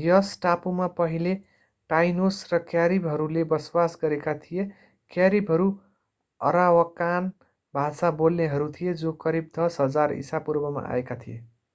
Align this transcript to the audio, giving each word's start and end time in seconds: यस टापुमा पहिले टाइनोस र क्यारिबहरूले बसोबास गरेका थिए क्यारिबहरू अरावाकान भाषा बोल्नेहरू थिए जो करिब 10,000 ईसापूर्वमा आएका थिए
यस 0.00 0.28
टापुमा 0.42 0.86
पहिले 0.98 1.32
टाइनोस 1.90 2.38
र 2.50 2.60
क्यारिबहरूले 2.68 3.42
बसोबास 3.54 3.98
गरेका 4.04 4.34
थिए 4.44 4.66
क्यारिबहरू 5.10 5.66
अरावाकान 6.40 7.28
भाषा 7.74 8.14
बोल्नेहरू 8.18 8.72
थिए 8.72 8.96
जो 9.00 9.16
करिब 9.22 9.52
10,000 9.58 10.18
ईसापूर्वमा 10.18 10.88
आएका 10.90 11.22
थिए 11.22 11.40